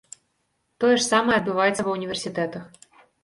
Тое 0.83 0.91
ж 0.93 1.03
самае 1.09 1.35
адбываецца 1.41 1.85
ва 1.87 1.91
ўніверсітэтах. 1.97 2.63